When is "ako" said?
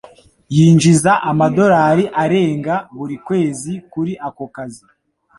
4.27-4.45